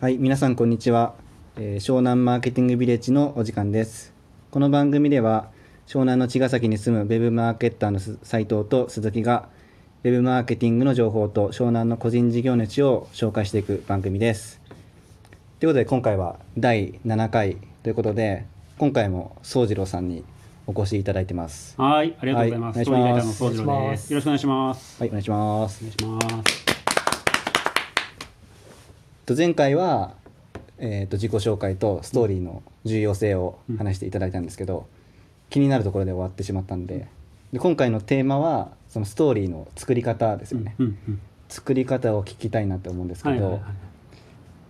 [0.00, 1.12] はい、皆さんこんにちは、
[1.58, 4.14] えー湘南マーケティングビレッジのお時間です。
[4.50, 5.50] この番組では
[5.86, 9.50] 湘南の茅ヶ崎に住むウェブマーケッターのす斉藤と鈴木が
[10.02, 14.58] ウェブマーケティングの情報と湘南の個人事業主を紹介していく番組です。
[15.58, 18.46] ということで今回は第7回ということで
[18.78, 20.24] 今回も宗次郎さんに
[20.66, 21.74] お越しいただいてます。
[21.78, 22.76] はい、ありがとうございます。
[22.78, 24.10] はいお宗次郎です。
[24.14, 24.98] よろしくお願いします。
[24.98, 26.06] はい、お願いしますお。
[26.06, 26.69] 願いします。
[29.26, 30.14] と前回は、
[30.78, 34.86] えー、と自己紹介とストーリーの重要性を話していただいたんですけど、
[35.50, 37.08] 気になるところで終わってしまったんで
[37.52, 40.76] で今回のテーマはそのストーリーの作り方ですよね。
[41.48, 43.60] 作り方を聞きたいなって思うんですけど。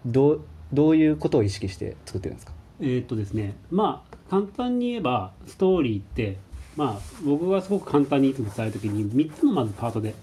[0.07, 0.41] どう
[0.73, 2.55] どういうことを意識して作ってるんですか？
[2.81, 6.39] えーっとですね、まあ簡単に言えばストーリーって、
[6.75, 10.17] まあ僕がすごく簡単にいつも伝えるときに三つのまずパートではい、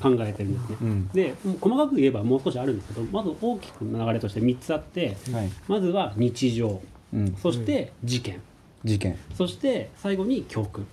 [0.00, 0.76] 考えてるんですね。
[0.80, 1.08] うん。
[1.08, 5.50] で、細かく言えばもう少しあるんですけど、まず大きく流れとして三つあって、はい。
[5.68, 6.80] まずは日常、
[7.12, 8.40] うん、そして事件、
[8.84, 9.16] 事件。
[9.34, 10.86] そして最後に教訓。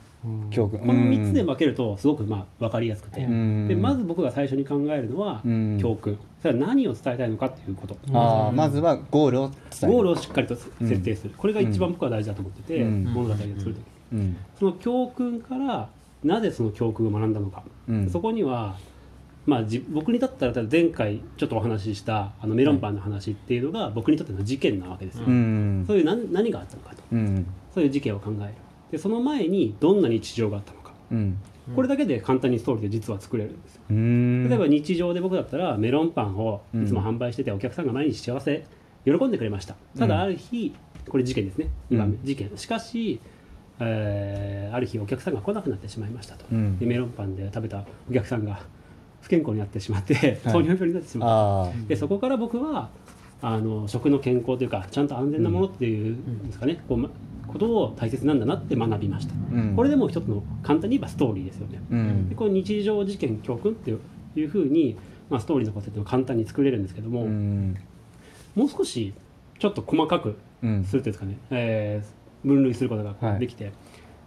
[0.50, 0.80] 教訓。
[0.80, 3.67] この3つで分けるとすごくまあ分かりやすくて、うん。
[3.67, 5.78] でまず僕が最初に考えるのはうん。
[5.80, 9.92] 教訓、それは何を伝えたいのかっていうこと、あーまずはゴールを伝える。
[9.94, 13.03] ゴールをしっかりと設定する、これが一番僕は大事だと思ってて、うん。
[13.06, 13.73] 物語を作る時に、
[14.14, 14.38] うん。
[14.59, 15.90] その教訓から
[16.23, 18.10] なぜその教訓を学んだのか、うん。
[18.10, 18.78] そこには
[19.48, 25.86] まあ、じ僕にとったら前回ちょっとお話ししたあのメロンパンの話っていうのが僕にとっての事件なわけですよ、うん。
[25.88, 27.02] そういう何何があったのかと。
[27.14, 27.48] うん。
[27.74, 28.54] そういう事件を考える。
[28.92, 30.92] でその前にどんな日常があったのか。
[31.12, 31.38] うん。
[31.74, 33.81] これだけで簡単にストーリーで実は作れるんですよ。
[33.90, 34.50] うん。
[34.50, 38.66] 例えば日常で僕だったらメロンパンをいつも販売しててお客さんが毎日幸せ
[39.06, 39.76] 喜んでくれました。
[39.98, 40.74] ただある日
[41.08, 41.70] これ事件ですね。
[41.90, 42.26] 2番目うん。
[42.26, 42.52] 事件。
[42.58, 43.22] しかし、
[43.80, 46.45] えーある日お客さんが来なくなってしまいましたと。
[46.52, 46.78] うん。
[46.78, 48.59] でメロンパンで食べたお客さんが
[49.22, 50.53] 不健康になってしまってはい。
[50.53, 52.89] 糖尿病になってしまったでそこから僕は
[53.42, 56.84] あの食の健康というかちゃんと安全なものっていうんですかね。
[56.88, 57.09] こうま
[57.47, 59.34] ことを大切なんだなって学びました。
[59.53, 59.75] うん。
[59.75, 61.79] これでもう一つの簡単に言えばストーリーですよね。
[61.90, 62.29] うん。
[62.29, 64.00] でこの日常事件教訓っていう
[64.35, 64.97] いうふうに、
[65.29, 67.75] まあ、ストーリーのことっていうのを簡単に作れるんですけども、うん。
[68.53, 69.13] もう少し
[69.59, 70.84] ちょっと細かくうん。
[70.84, 73.40] するというんですかね、えー分類することがはい。
[73.40, 73.72] できて、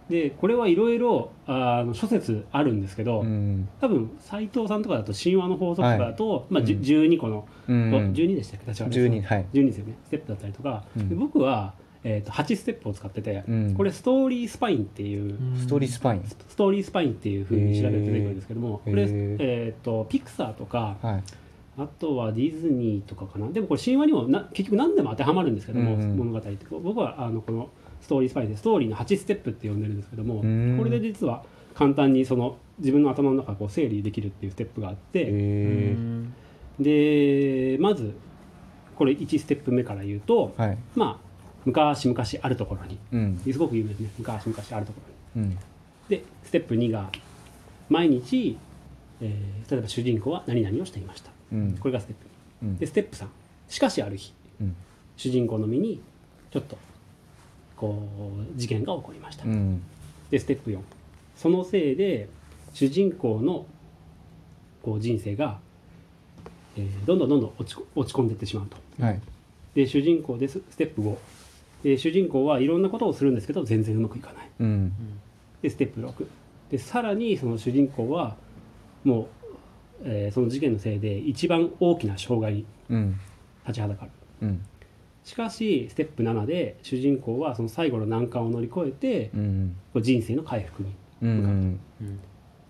[0.09, 6.83] でこれはいろいろあの諸説あるんですけど、うん多分斎藤さんとかだと神話の法則とかだと、まあ、じゅうん。
[6.83, 8.73] 12個の、うん12でしたっけ？
[8.73, 8.85] 確か。
[8.85, 9.45] 12はい。
[9.53, 11.09] 12ですよねステップだったりとか、うん。
[11.09, 11.73] で僕は、
[12.03, 13.73] えー、と8ステップを使ってて、うん。
[13.75, 16.23] これストーリースパインっていう、ストーリースパイン。
[16.25, 21.23] ストーリースパインっていうふうに調べると出てくるんですけども、これ、へーえー、とピクサーとかはい。
[21.77, 23.47] あとはディズニーとかかな。
[23.49, 26.17] でもこれ神話にもな結局何でも当てはまるんですけども、うんうん。
[26.17, 26.57] 物語って。
[26.69, 27.69] 僕はあのこの
[28.01, 30.77] ストーリースパインでストーリーの8ステップって呼んでるんですけどもうん。
[30.77, 35.95] これで実は簡単にその自分の頭の中をこう整理できるっていうステップがあって、え
[36.79, 38.13] でまず
[38.95, 40.77] これ1ステップ目から言うと、はい。
[40.95, 41.31] まあ
[41.63, 43.39] 昔々あるところにうん。
[43.39, 44.09] すごく有名ですね。
[44.17, 45.01] 昔々あるとこ
[45.35, 45.47] ろに。
[45.47, 45.57] うん。
[46.09, 47.09] でステップ2が
[47.89, 48.57] 毎日、
[49.21, 51.31] えー例えば主人公は何々をしていました。
[51.53, 51.77] うん。
[51.77, 52.25] これがステップ
[52.65, 52.75] うん。
[52.75, 53.27] 2でステップ3
[53.69, 54.75] しかしある日うん。
[55.15, 56.01] 主人公の身に
[56.51, 56.77] ちょっと
[57.81, 58.07] こ
[58.55, 59.81] う事件が起こりました、うん。
[60.29, 60.79] でステップ4
[61.35, 62.29] そのせいで
[62.73, 63.65] 主人公の
[64.83, 65.59] こう人生が、
[66.77, 68.77] えーどんどんどんどん落ちこ落ち込んでいってしまうと。
[69.03, 69.19] はい。
[69.73, 70.61] で主人公です。
[70.69, 71.17] ステップ5
[71.83, 74.49] で主人公はいろんなことをするんですけど全然うまくいかない。
[74.59, 74.93] うん。
[75.63, 76.27] でステップ6
[76.69, 78.35] でさらにその主人公は
[79.03, 79.27] もう、
[80.03, 83.19] えーその事件のせいで一番大きな障害にうん。
[83.63, 84.11] 立ちはだかる。
[84.43, 84.65] うん
[85.23, 89.75] しかしステップ7で主人公はその最後の難関を乗り越えてうん。
[89.93, 91.79] こう人生の回復にうん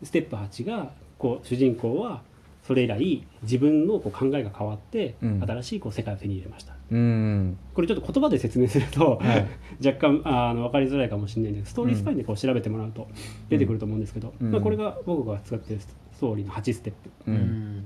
[0.04, 2.24] ステップ8がこう主人公は
[2.64, 5.44] それ以来自分のこう考えが変わってうん。
[5.44, 6.76] 新しいこう世界を手に入れました。
[6.92, 7.58] うん。
[7.74, 9.48] これちょっと言葉で説明すると、はい。
[9.86, 13.08] 若干あの分かりづらいかもしれないんですけどストーリースパインでこう調べてもらうと
[13.50, 14.52] 出てくると思うんですけど、うん。
[14.52, 15.88] まあ、これが僕が使ってるス
[16.20, 16.94] トーリーの8ステッ
[17.26, 17.84] プうん。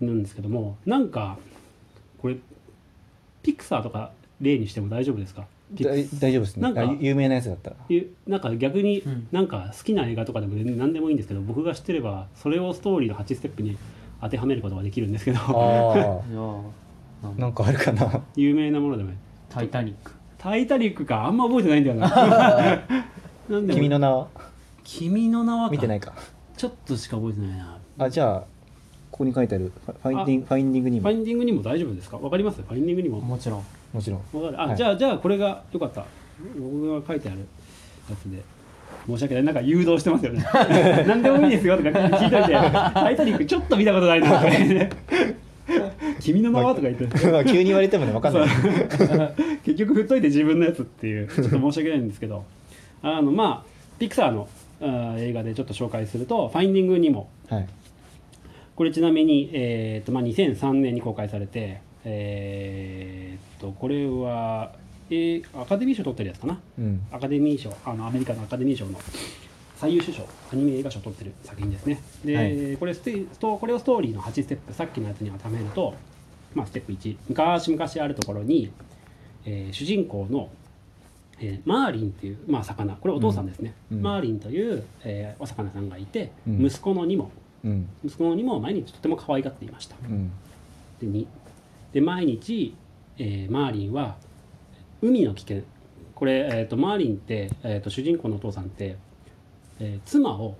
[0.00, 1.38] なんですけどもなんか
[2.18, 2.36] これ
[3.44, 4.10] ピクサーとか
[4.40, 5.46] 例にしても大丈夫ですか？
[5.80, 6.62] 大大丈夫ですね。
[6.62, 7.76] なんかあ有名なやつだったら。
[8.26, 13.76] なんか逆にうんなんか好きな映画とかでも何でもいいんですけど僕が知ってればそれをストーリーの8ステップに
[14.20, 15.38] 当てはめることができるんですけど。
[17.38, 17.64] なんか。
[17.66, 18.20] あるかな。
[18.36, 19.10] 有名なものでも。
[19.48, 21.26] タイタニック「タイタニック」か。
[21.26, 22.82] あんま覚えてないんだよな。
[23.72, 24.28] 君の名は？
[24.82, 25.72] 君の名はか。
[25.72, 26.12] 見てないか。
[26.56, 27.78] ちょっとしか覚えてないな。
[27.98, 28.44] あじゃあ
[29.14, 29.70] ここに書いてある。
[29.86, 31.02] ファインディングファインディングにも。
[31.02, 32.16] ファインディングにも大丈夫ですか？
[32.18, 32.60] わかります？
[32.62, 33.20] ファインディングにも。
[33.20, 33.64] もちろん。
[33.92, 34.20] もちろん。
[34.42, 34.76] わかるあ、はい。
[34.76, 36.04] じゃあじゃあこれがよかった。
[36.58, 37.38] 僕が書いてある
[38.10, 38.42] やつで。
[39.06, 39.44] 申し訳ない。
[39.44, 40.44] なんか誘導してますよね。
[41.06, 42.52] 何でもいいですよとか聞いといて
[42.92, 44.50] 「タイタニックちょっと見たことないな」とか。
[44.50, 44.90] 言って
[46.18, 47.06] 君のままとか言って。
[47.46, 48.48] 急に言われてもね分かんない。
[49.64, 51.28] 結局振っといて自分のやつっていう。
[51.28, 52.42] ちょっと申し訳ないんですけど。
[53.02, 53.70] あのまあ
[54.00, 54.48] ピクサーの
[54.80, 57.66] あー映画でちょっと紹介すると「ファインディング・ニモはい」
[58.76, 64.72] これちなみに、えーとまあ、2003年に公開されてえー、とこれは、
[65.10, 66.60] えーアカデミー賞取ってるやつかな？
[66.78, 67.06] うん。
[67.10, 68.98] アカデミー賞あのアメリカのアカデミー賞の
[69.76, 72.00] 最優秀賞アニメ映画賞を取ってる作品ですね。
[72.24, 72.76] で、はい。
[72.76, 75.94] これステストこれをストーリーの8ステップさっきのやつに当てはめると、
[76.54, 78.70] まあ、ステップ1昔々あるところに、
[79.46, 80.50] えー主人公の、
[81.40, 82.94] えーマーリンっていう、まあ、魚。
[82.96, 83.96] これお父さんですね、うん。
[83.98, 84.02] うん。
[84.02, 86.66] マーリンという、えーお魚さんがいて、うん。
[86.66, 87.24] 息子のニモ。
[87.24, 87.43] うん
[88.04, 89.96] 息子のニモを毎日とても可愛がっていました。
[90.08, 90.30] うん。
[91.00, 91.26] で2
[91.92, 92.74] で毎日、
[93.18, 94.16] えーマーリンは
[95.00, 95.62] 海の危険。
[96.14, 98.96] これ、えー、とマーリンって、えー、と主人公のお父さんって、
[99.80, 100.56] えー妻を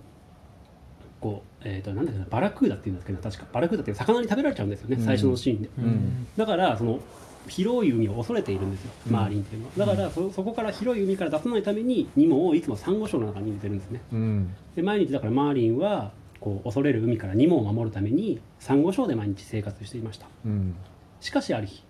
[1.20, 3.46] こう、えー、となんだっけなバラクーダっていうんですけど確か。
[3.52, 5.04] バラクーダって魚に食べられちゃうんですよね、うん。
[5.04, 5.70] 最初のシーンで。
[5.78, 6.26] うん。
[6.36, 7.00] だからその
[7.48, 9.12] 広い海を恐れているんですよ、うん。
[9.12, 9.94] マーリンっていうのは。
[9.94, 14.00] だからそそこから広い海から出さないためにニモをいつもサンゴ礁の中に入れてるんですね。
[14.12, 14.54] うん。
[14.76, 16.12] で毎日だからマーリンは
[16.44, 20.26] こう恐れる海からニモを守るためにサンゴ礁で毎日生活していました。
[20.44, 20.76] うん。
[21.18, 21.82] しかしある日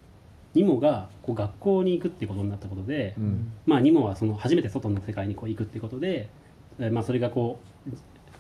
[0.55, 3.53] ニモがこう学校に行くっていうことになったことで、うん。
[3.67, 6.29] まあ、ニモはその初めて外の世界にこう行くっていうことで、
[6.79, 7.59] えーまあ、それがこ
[7.89, 7.91] う、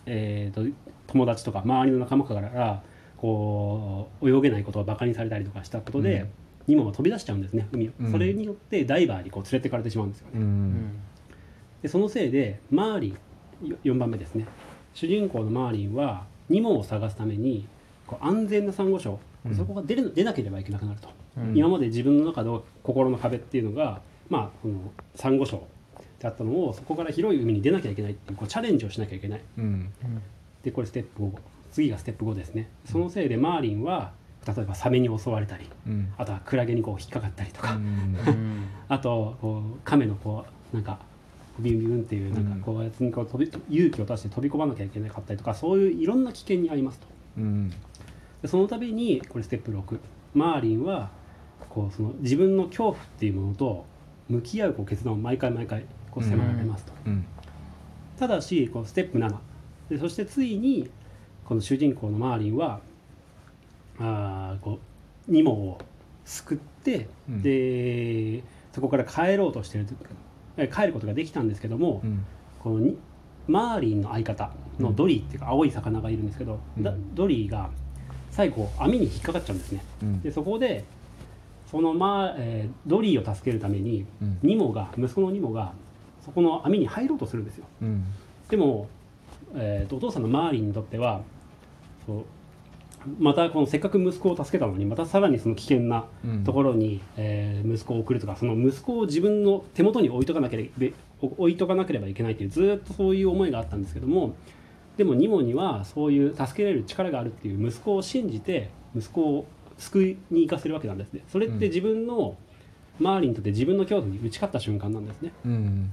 [0.07, 0.73] えー、と
[1.09, 2.85] 友達とか周りの仲間から
[3.17, 6.29] こう泳げないことをバカにされたりとかしたことで、うん。
[6.69, 8.13] ニモが飛び出しちゃうんですね海を、うん。
[8.13, 11.01] それによってダイバーにこう連れてかれてしまうんですよね、うん。
[11.83, 13.17] でそのせいでマーリ
[13.63, 14.47] ンよ4番目ですね
[14.95, 17.67] 主人公のマーリンはニモを探すために
[18.07, 19.55] こう安全なサンゴ礁、うん。
[19.55, 21.09] そこが出る出なければいけなくなると、
[21.39, 21.57] うん。
[21.57, 25.67] 今まで自分の中の心の壁っていうのがまあこのサンゴ礁
[26.21, 29.41] だったのをそこから広い海に出なきゃいけないっていうこうチャレンジをしなきゃいけない。
[29.59, 29.93] うん。
[30.63, 31.33] でこれステップ5
[31.73, 32.69] 次がステップ5ですね。
[32.85, 34.13] そのせいでマーリンは
[34.47, 36.13] 例えばサメに襲われたりうん。
[36.17, 37.79] あとはクラゲにこう引っかかったりとか、
[38.89, 40.99] あとこう亀のこうなんか
[41.59, 47.07] ビュンビュンっていうなんかこうやつにこう飛び勇気を出して飛び込まなきゃいけなかったりとかそういういろんな危険にありますと。
[47.39, 47.71] うん。
[48.43, 49.99] でその度にこれステップ6
[50.35, 51.11] マーリンは
[51.71, 53.85] こうその自分の恐怖っていうものと
[54.29, 57.25] 向き合うこう決断を毎回毎回こう迫られますと、うん。
[58.19, 59.37] ただしこうステップ7
[59.91, 60.91] でそしてついに
[61.45, 62.81] この主人公のマーリンは
[63.99, 64.81] あーこ
[65.29, 65.79] うニモを
[66.25, 67.43] 救って、うん。
[67.43, 68.43] で
[68.73, 69.95] そこから帰ろうとしてるえ
[70.57, 72.25] 帰ることができたんですけども、うん。
[72.63, 72.97] このに
[73.47, 77.15] マーリンの相方のドリーっていうか青い魚がいるんですけど、だうん。
[77.15, 77.71] ドリーが
[78.31, 79.85] 最後網に引っかかっちゃうんですね。
[80.03, 80.21] うん。
[80.23, 80.85] でそこで
[81.71, 84.39] その、まあえードリーを助けるためにうん。
[84.43, 85.73] ニモが息子のニモが
[86.25, 87.67] そこの網に入ろうとするんですよ。
[87.83, 88.05] うん。
[88.49, 88.89] でも、
[89.55, 91.21] えーとお父さんのマーリンにとっては
[92.07, 92.25] そう
[93.19, 96.45] またこのせっかく息子を助けたのにまたさらにその危険なうん。
[96.45, 100.87] ところに、えー息子を送るとかその息子を自分の手元に置いとかなければ
[101.21, 104.35] 置いとかなければいけないっていうずーっとそういう思いがあったんですけども
[104.97, 109.47] でもニモにはそういう助けられる力があるっていう息子を信じて息子を
[109.79, 111.23] 救いに行かせるわけなんですね。
[111.29, 112.37] それって自分の、
[113.01, 115.33] マーリンにとって自分の恐怖に打ち勝った瞬間なんですね。
[115.45, 115.91] うん。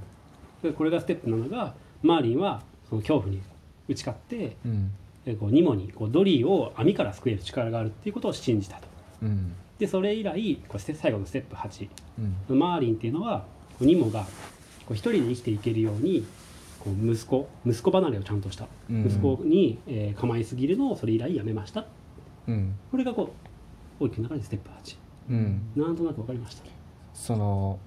[0.62, 1.74] でこれがステップ7が
[2.04, 3.42] マーリンはその恐怖に
[3.88, 4.92] 打ち勝ってうん。
[5.00, 5.01] え
[5.40, 8.88] こうニモにこうドリーを網から救える力があるっていうことを信じたと。
[9.24, 9.54] うん。
[9.78, 11.90] でそれ以来こう最後のステップ8
[12.50, 12.60] うん。
[12.60, 13.46] マーリンっていうのは
[13.78, 14.28] こうニモがこ
[14.92, 16.26] う一人で生きていけるように
[16.80, 18.68] こう息子息子離れをちゃんとした。
[18.90, 19.06] うん。
[19.06, 21.86] 息子に、えー構いすぎるのをそれ以来やめました。
[22.48, 22.76] うん。
[22.90, 23.34] これがこ
[24.00, 24.98] う大きな中でステップ8
[25.30, 25.62] うん。
[25.76, 26.64] なんとなく分かりました。
[27.14, 27.80] その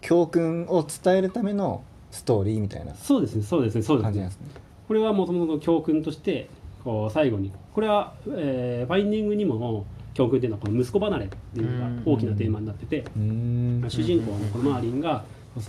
[0.00, 4.30] 教訓を伝えるためのストーリーみたいなそうですねそうですねそうですね。
[4.86, 6.48] これはもともと教訓として
[6.84, 15.24] こう最後にこれは、えーファインディングにもの教訓っていうのはこの息子離れっていうのが大きなテーマになってて、うーん主人公のこのマーリンが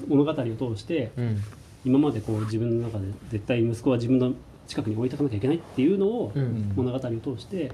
[0.07, 0.35] 物語を
[0.75, 1.41] 通してうん。
[1.85, 4.33] 今までこう自分の中で絶対息子は自分の
[4.67, 6.73] 近くに置いとかなきゃいけないっていうのをうん。
[6.75, 7.71] 物語を通して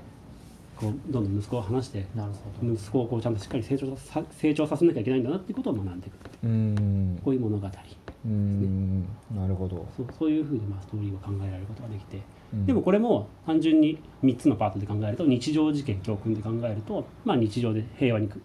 [0.82, 2.74] こうどんどん息子を離してなるほど。
[2.74, 7.22] 息子をこうちゃんとしっかり成長さ成長させなきゃいけないんだなっていうことを学んでいくうーん。
[7.24, 9.02] こういう物語うーん。
[9.36, 9.88] なるほど。
[9.96, 12.20] そうそういうふうにまあストーリーを考えられることができて。
[12.54, 12.66] うん。
[12.66, 18.42] でもこれも単純に3つのパートで考えると日常事件教訓で考えると、まあ、日常で平和にく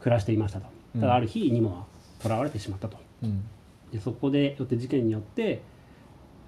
[0.00, 0.68] 暮らしていましたと。
[0.94, 1.00] うん。
[1.00, 1.86] ただある日ニモは
[2.20, 2.96] 囚われてしまったと。
[3.22, 3.44] うん。
[3.92, 5.62] でそこでよって事件によって、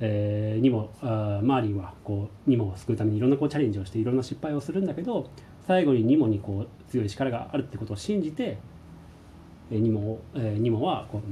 [0.00, 5.30] えーニモあーマーリンはこうニモを救うためにいろんなこうチャレンジをしていろんな失敗をするんだけど
[5.66, 8.58] 最後にニモにこう強い力があるってことを信じて、
[9.70, 11.22] えーニモを、えーニモはこう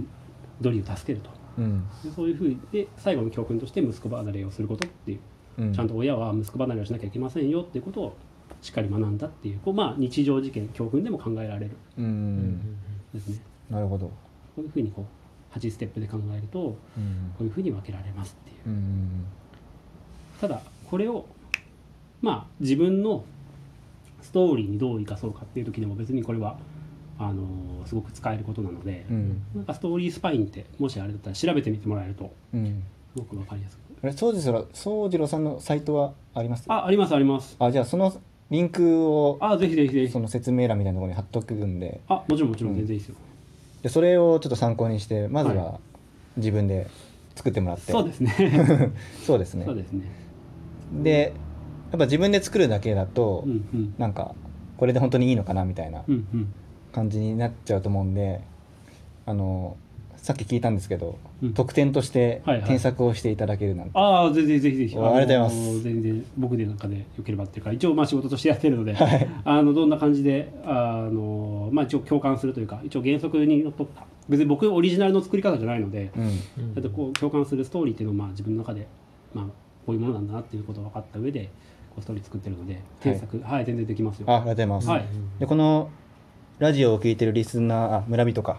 [0.61, 1.31] ドリーを助けると。
[1.59, 1.87] うん。
[2.05, 5.21] でそういうふうで最後の教訓として息子離れをすることっていう。
[5.59, 5.73] うん。
[5.73, 8.17] ちゃんと親は息子離れをしなきゃいけませんよっていうことを
[8.61, 11.77] しっかり学んだっていうこう、まあ、日常事件教訓でも考えられる。
[11.99, 12.77] うん。
[13.15, 13.41] ですね。
[13.71, 14.07] なるほど。
[14.07, 14.13] こ
[14.59, 17.33] ういうふうにこう8ステップで考えるとこうん。
[17.41, 18.69] ういうふうに分けられますっていう。
[18.69, 19.25] うん
[20.41, 20.61] ただ
[20.91, 21.25] これを
[22.21, 23.25] まあ自分の
[24.23, 26.59] ストーリーにどう生かそうかっていう時でも別にこれは
[27.19, 27.47] あの
[27.87, 29.43] すごく使えることなので、うん。
[29.55, 32.83] なんかストーリースパインってもしあれだったら調べてみてもらえるとうん。
[33.15, 33.81] すごく分かりやすく。
[34.03, 36.65] あれ宗次郎宗次郎さんのサイトはあります？
[36.69, 37.57] あありますあります。
[37.59, 38.13] あじゃあその
[38.51, 40.13] リンクをあぜひぜひぜひ。
[40.13, 42.01] その説明欄みたいなところに貼っとくんで。
[42.09, 43.15] あもちろんもちろんうん全然いいですよ、
[43.87, 45.81] でそれをちょっと参考にしてまずはは
[46.37, 46.89] 自分で
[47.37, 48.35] 作ってもらって、そうですね。
[49.25, 49.65] そうですね。
[49.65, 50.03] そうですね。
[51.05, 51.33] で
[51.93, 53.95] やっぱ自分で作るだけだと、うんうん。
[53.97, 54.35] なんか
[54.77, 56.03] これで本当にいいのかなみたいな
[56.93, 58.41] 感じになっちゃうと思うんで
[59.25, 59.77] あの
[60.17, 61.55] さっき聞いたんですけど、うん。
[61.55, 62.69] 特典としてはいはい。
[62.69, 64.97] 添削をしていただけるなんて、ああぜひぜひぜひ。
[64.97, 65.75] おありがとうございます。
[65.75, 69.29] の全然僕でなんかでよければっていうか一応まあ仕事としてやってるので、 はい。
[69.45, 74.05] あのどんな感じであのまあ一応共感するというか一応原則にのっとった。
[74.29, 76.75] 別に僕オリジナルの作り方じゃないので、うん。
[76.75, 78.87] だってこう共感するストーリーっていうのをまあ自分の中で
[79.35, 79.45] まあ
[79.87, 81.45] こういうものなんだなっていうことが分かった上で
[81.91, 84.27] こうストーリー作ってるので添削はい、全然できますよ。
[84.29, 85.05] あありがとうございます、はい。
[85.39, 85.91] でこの
[86.59, 88.59] ラジオを聞いてるリスナーあ村人か。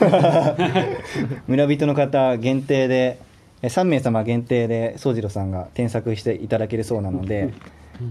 [1.46, 3.20] 村人の方限定で
[3.62, 7.52] え3名様限定で宗次郎さんが添削していただけるそうなので、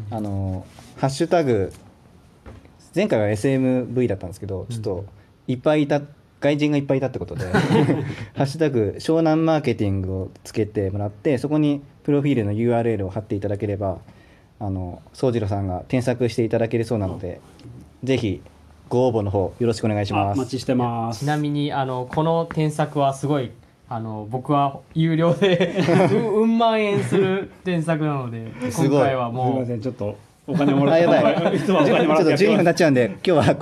[0.10, 0.66] あの
[0.96, 1.74] ハッシュタグ
[2.96, 5.06] 前回は SMV だったんですけどちょっと
[5.48, 6.02] いっぱいいた
[6.40, 7.46] 外人がいっぱいいたってことで
[8.36, 13.98] 「ハッシュタグ湘南マーケティング」をつけてもらってそこにプロフィールの URL を貼っていただければ
[14.60, 17.42] あの宗次郎さんが添削していただけるそうなので
[18.06, 18.42] ぜひ
[18.90, 20.30] ご応募の方よろしくお願いします。
[20.30, 21.20] あお待ちしてます。
[21.20, 23.52] ちなみにあのこの添削はすごい
[23.88, 25.76] あの僕は有料で
[26.12, 30.16] うんうん万円する添削なので今回はすみもうませんちょっと
[30.48, 31.36] お金もらあってやばい。
[31.36, 32.44] ちょっといつもお金もらってやってます。
[32.44, 33.56] 12分になっちゃうんで今日はこれ